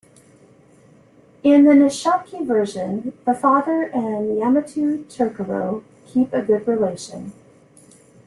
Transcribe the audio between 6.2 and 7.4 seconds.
a good relation.